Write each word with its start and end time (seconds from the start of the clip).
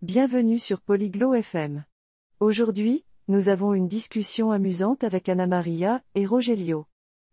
Bienvenue 0.00 0.60
sur 0.60 0.80
Polyglot 0.80 1.34
FM. 1.34 1.84
Aujourd'hui, 2.38 3.04
nous 3.26 3.48
avons 3.48 3.74
une 3.74 3.88
discussion 3.88 4.52
amusante 4.52 5.02
avec 5.02 5.28
Anna 5.28 5.48
Maria 5.48 6.04
et 6.14 6.24
Rogelio. 6.24 6.86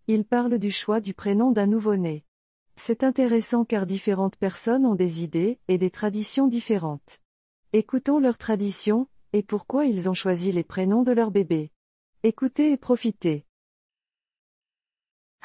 Ils 0.07 0.25
parlent 0.25 0.57
du 0.57 0.71
choix 0.71 0.99
du 0.99 1.13
prénom 1.13 1.51
d'un 1.51 1.67
nouveau-né. 1.67 2.25
C'est 2.75 3.03
intéressant 3.03 3.65
car 3.65 3.85
différentes 3.85 4.37
personnes 4.37 4.87
ont 4.87 4.95
des 4.95 5.23
idées 5.23 5.59
et 5.67 5.77
des 5.77 5.91
traditions 5.91 6.47
différentes. 6.47 7.19
Écoutons 7.71 8.17
leurs 8.17 8.39
traditions, 8.39 9.07
et 9.31 9.43
pourquoi 9.43 9.85
ils 9.85 10.09
ont 10.09 10.15
choisi 10.15 10.51
les 10.51 10.63
prénoms 10.63 11.03
de 11.03 11.11
leur 11.11 11.29
bébé. 11.29 11.69
Écoutez 12.23 12.71
et 12.71 12.77
profitez. 12.77 13.45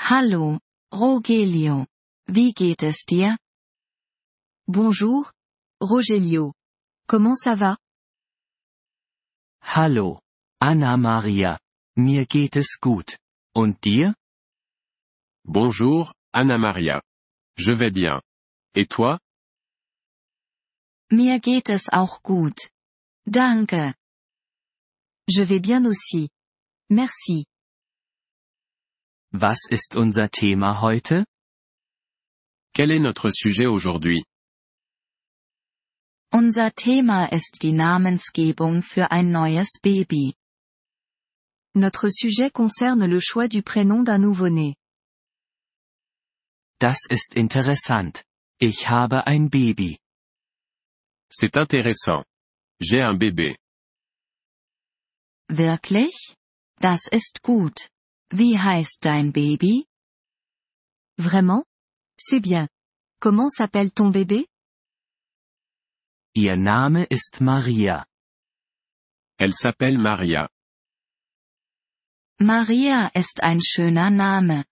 Hallo, 0.08 0.58
Rogelio. 0.90 1.84
Wie 2.28 2.54
geht 2.54 2.82
es 2.82 3.04
dir? 3.06 3.36
Bonjour, 4.66 5.32
Rogelio. 5.82 6.54
Comment 7.10 7.34
ça 7.34 7.56
va? 7.56 7.76
Hallo, 9.62 10.20
Anna 10.60 10.96
Maria. 10.96 11.58
Mir 11.96 12.24
geht 12.24 12.54
es 12.54 12.78
gut. 12.78 13.18
Und 13.52 13.82
dir? 13.82 14.14
Bonjour, 15.44 16.14
Anna 16.32 16.56
Maria. 16.56 17.02
Je 17.56 17.72
vais 17.72 17.90
bien. 17.90 18.22
Et 18.76 18.86
toi? 18.86 19.18
Mir 21.10 21.40
geht 21.40 21.68
es 21.68 21.88
auch 21.88 22.22
gut. 22.22 22.70
Danke. 23.26 23.92
Je 25.26 25.42
vais 25.42 25.58
bien 25.58 25.86
aussi. 25.86 26.30
Merci. 26.90 27.44
Was 29.32 29.68
ist 29.68 29.96
unser 29.96 30.30
Thema 30.30 30.80
heute? 30.80 31.24
Quel 32.72 32.92
est 32.92 33.00
notre 33.00 33.32
sujet 33.32 33.66
aujourd'hui? 33.66 34.22
Unser 36.32 36.70
Thema 36.76 37.26
ist 37.32 37.62
die 37.62 37.72
Namensgebung 37.72 38.82
für 38.82 39.10
ein 39.10 39.32
neues 39.32 39.80
Baby. 39.82 40.36
Notre 41.74 42.08
sujet 42.08 42.52
concerne 42.52 43.08
le 43.08 43.20
choix 43.20 43.48
du 43.48 43.62
prénom 43.62 44.04
d'un 44.04 44.18
nouveau-né. 44.18 44.76
Das 46.78 47.06
ist 47.10 47.34
interessant. 47.34 48.24
Ich 48.60 48.88
habe 48.88 49.26
ein 49.26 49.50
Baby. 49.50 49.98
C'est 51.28 51.56
intéressant. 51.56 52.24
J'ai 52.80 53.02
un 53.02 53.16
bébé. 53.18 53.56
Wirklich? 55.48 56.36
Das 56.80 57.08
ist 57.10 57.42
gut. 57.42 57.90
Wie 58.30 58.56
heißt 58.56 59.04
dein 59.04 59.32
Baby? 59.32 59.84
Vraiment? 61.18 61.64
C'est 62.16 62.40
bien. 62.40 62.68
Comment 63.20 63.50
s'appelle 63.50 63.90
ton 63.90 64.12
bébé? 64.12 64.46
Ihr 66.34 66.56
Name 66.56 67.06
ist 67.10 67.40
Maria. 67.40 68.06
Elle 69.36 69.52
s'appelle 69.52 69.98
Maria. 69.98 70.48
Maria 72.38 73.08
ist 73.14 73.42
ein 73.42 73.60
schöner 73.60 74.10
Name. 74.10 74.64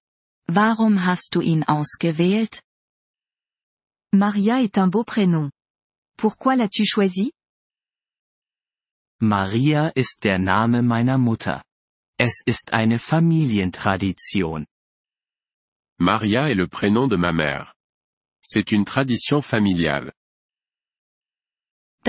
Warum 0.46 1.04
hast 1.04 1.34
du 1.34 1.40
ihn 1.40 1.64
ausgewählt? 1.64 2.62
Maria 4.12 4.62
est 4.62 4.78
un 4.78 4.88
beau 4.88 5.02
prénom. 5.02 5.50
Pourquoi 6.16 6.54
l'as-tu 6.54 6.84
choisi? 6.86 7.32
Maria 9.20 9.88
ist 9.96 10.22
der 10.22 10.38
Name 10.38 10.82
meiner 10.82 11.18
Mutter. 11.18 11.64
Es 12.20 12.40
ist 12.46 12.72
eine 12.72 13.00
Familientradition. 13.00 14.64
Maria 15.98 16.48
est 16.48 16.56
le 16.56 16.68
prénom 16.68 17.08
de 17.08 17.16
ma 17.16 17.32
mère. 17.32 17.74
C'est 18.44 18.70
une 18.70 18.84
tradition 18.84 19.42
familiale. 19.42 20.12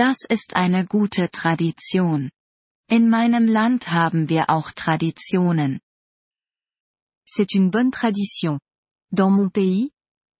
Das 0.00 0.24
ist 0.26 0.56
eine 0.56 0.86
gute 0.86 1.28
Tradition. 1.30 2.30
In 2.88 3.10
meinem 3.10 3.46
Land 3.46 3.90
haben 3.90 4.30
wir 4.30 4.48
auch 4.48 4.72
Traditionen. 4.72 5.78
C'est 7.26 7.52
une 7.52 7.70
bonne 7.70 7.90
tradition. 7.90 8.58
Dans 9.12 9.30
mon 9.30 9.50
pays, 9.50 9.90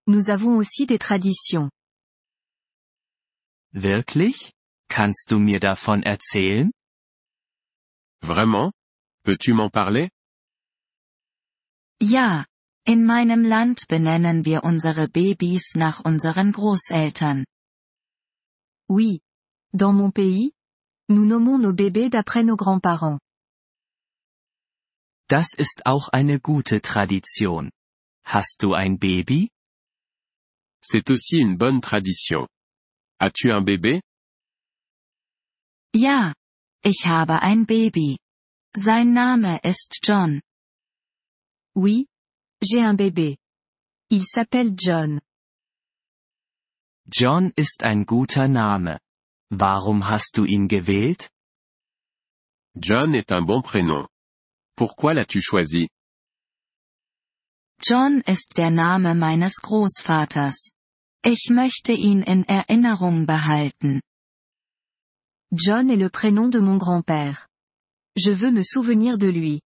nous 0.06 0.30
avons 0.30 0.56
aussi 0.56 0.86
des 0.86 0.98
traditions. 0.98 1.68
Wirklich? 3.74 4.54
Kannst 4.88 5.30
du 5.30 5.38
mir 5.38 5.60
davon 5.60 6.02
erzählen? 6.04 6.72
Vraiment? 8.22 8.72
Peux-tu 9.24 9.52
m'en 9.52 9.68
parler? 9.68 10.08
Ja, 12.00 12.46
in 12.86 13.04
meinem 13.04 13.44
Land 13.44 13.88
benennen 13.88 14.46
wir 14.46 14.64
unsere 14.64 15.06
Babys 15.06 15.74
nach 15.74 16.02
unseren 16.02 16.52
Großeltern. 16.52 17.44
Oui. 18.88 19.20
Dans 19.72 19.92
mon 19.92 20.10
pays, 20.10 20.52
nous 21.08 21.24
nommons 21.24 21.58
nos 21.58 21.72
bébés 21.72 22.10
d'après 22.10 22.42
nos 22.42 22.56
grands-parents. 22.56 23.18
Das 25.28 25.54
ist 25.56 25.82
auch 25.86 26.08
eine 26.12 26.40
gute 26.40 26.80
Tradition. 26.80 27.70
Hast 28.24 28.62
du 28.62 28.74
ein 28.74 28.98
Baby? 28.98 29.50
C'est 30.82 31.08
aussi 31.10 31.38
une 31.38 31.56
bonne 31.56 31.80
tradition. 31.80 32.48
As-tu 33.20 33.52
un 33.52 33.62
bébé? 33.62 34.00
Ja, 35.94 36.34
ich 36.82 37.04
habe 37.04 37.40
ein 37.42 37.64
Baby. 37.64 38.18
Sein 38.76 39.12
Name 39.12 39.60
ist 39.62 40.00
John. 40.02 40.40
Oui. 41.76 42.06
J'ai 42.62 42.80
un 42.82 42.94
bébé. 42.94 43.36
Il 44.10 44.24
s'appelle 44.24 44.74
John. 44.76 45.20
John 47.06 47.52
ist 47.56 47.84
ein 47.84 48.04
guter 48.04 48.48
Name. 48.48 48.98
Warum 49.50 50.08
hast 50.08 50.36
du 50.36 50.44
ihn 50.44 50.68
gewählt? 50.68 51.28
John 52.76 53.14
est 53.14 53.32
un 53.32 53.42
bon 53.42 53.62
prénom. 53.62 54.06
Pourquoi 54.76 55.12
l'as-tu 55.12 55.42
choisi? 55.42 55.88
John 57.82 58.22
ist 58.26 58.56
der 58.56 58.70
Name 58.70 59.14
meines 59.14 59.56
Großvaters. 59.60 60.70
Ich 61.24 61.50
möchte 61.50 61.92
ihn 61.92 62.22
in 62.22 62.44
Erinnerung 62.44 63.26
behalten. 63.26 64.00
John 65.52 65.90
est 65.90 65.98
le 65.98 66.10
prénom 66.10 66.48
de 66.48 66.60
mon 66.60 66.78
grand-père. 66.78 67.48
Je 68.16 68.30
veux 68.30 68.52
me 68.52 68.62
souvenir 68.62 69.18
de 69.18 69.28
lui. 69.28 69.60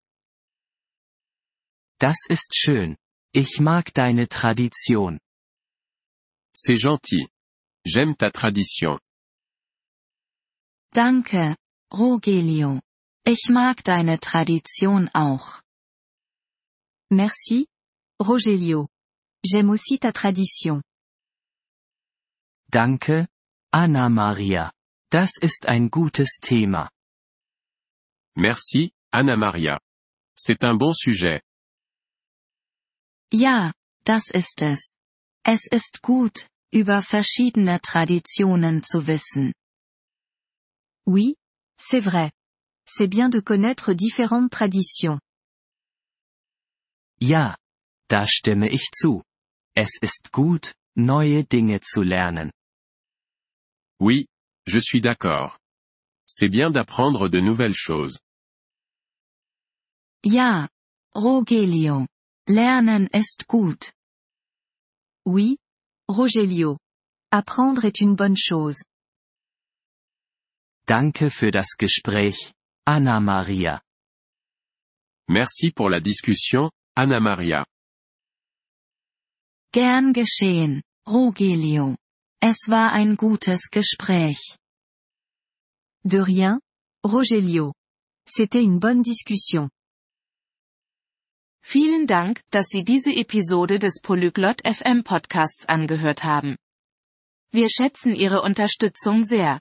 Das 2.00 2.26
ist 2.30 2.54
schön. 2.54 2.96
Ich 3.34 3.60
mag 3.60 3.92
deine 3.92 4.28
Tradition. 4.28 5.18
C'est 6.54 6.76
gentil. 6.76 7.28
J'aime 7.84 8.16
ta 8.16 8.30
tradition. 8.30 8.98
Danke, 10.94 11.56
Rogelio. 11.92 12.80
Ich 13.26 13.48
mag 13.48 13.82
deine 13.82 14.20
Tradition 14.20 15.10
auch. 15.12 15.60
Merci, 17.10 17.66
Rogelio. 18.22 18.86
J'aime 19.44 19.70
aussi 19.70 19.98
ta 19.98 20.12
tradition. 20.12 20.82
Danke, 22.70 23.26
Anna 23.72 24.08
Maria. 24.08 24.70
Das 25.10 25.36
ist 25.40 25.66
ein 25.66 25.90
gutes 25.90 26.38
Thema. 26.40 26.88
Merci, 28.36 28.92
Anna 29.12 29.36
Maria. 29.36 29.80
C'est 30.38 30.62
un 30.64 30.78
bon 30.78 30.92
sujet. 30.94 31.42
Ja, 33.32 33.72
das 34.04 34.30
ist 34.30 34.62
es. 34.62 34.92
Es 35.44 35.66
ist 35.66 36.02
gut, 36.02 36.46
über 36.72 37.02
verschiedene 37.02 37.80
Traditionen 37.80 38.84
zu 38.84 39.08
wissen. 39.08 39.54
Oui, 41.06 41.36
c'est 41.78 42.00
vrai. 42.00 42.32
C'est 42.86 43.08
bien 43.08 43.28
de 43.28 43.40
connaître 43.40 43.92
différentes 43.92 44.50
traditions. 44.50 45.20
Ja, 47.20 47.56
da 48.08 48.26
stimme 48.26 48.66
ich 48.66 48.90
zu. 48.94 49.22
Es 49.76 49.98
ist 50.02 50.30
gut, 50.32 50.74
neue 50.96 51.44
Dinge 51.44 51.80
zu 51.80 52.02
lernen. 52.02 52.50
Oui, 54.00 54.26
je 54.66 54.78
suis 54.78 55.00
d'accord. 55.00 55.58
C'est 56.26 56.48
bien 56.48 56.70
d'apprendre 56.70 57.28
de 57.28 57.40
nouvelles 57.40 57.74
choses. 57.76 58.18
Ja, 60.24 60.68
Rogelio. 61.14 62.06
Lernen 62.48 63.08
ist 63.12 63.46
gut. 63.48 63.92
Oui, 65.26 65.56
Rogelio. 66.08 66.78
Apprendre 67.30 67.84
est 67.84 68.00
une 68.00 68.14
bonne 68.14 68.36
chose. 68.36 68.82
Danke 70.86 71.30
für 71.30 71.50
das 71.50 71.76
Gespräch, 71.78 72.52
Anna 72.84 73.18
Maria. 73.18 73.80
Merci 75.30 75.70
pour 75.70 75.90
la 75.90 75.98
discussion, 75.98 76.68
Anna 76.94 77.20
Maria. 77.20 77.64
Gern 79.72 80.12
geschehen, 80.12 80.82
Rogelio. 81.08 81.96
Es 82.42 82.68
war 82.68 82.92
ein 82.92 83.16
gutes 83.16 83.70
Gespräch. 83.70 84.58
De 86.04 86.20
rien, 86.20 86.60
Rogelio. 87.02 87.72
C'était 88.28 88.62
une 88.62 88.78
bonne 88.78 89.02
discussion. 89.02 89.70
Vielen 91.62 92.06
Dank, 92.06 92.42
dass 92.50 92.66
Sie 92.66 92.84
diese 92.84 93.10
Episode 93.10 93.78
des 93.78 94.02
Polyglot 94.02 94.60
FM 94.66 95.02
Podcasts 95.02 95.64
angehört 95.66 96.24
haben. 96.24 96.58
Wir 97.52 97.70
schätzen 97.70 98.14
Ihre 98.14 98.42
Unterstützung 98.42 99.24
sehr. 99.24 99.60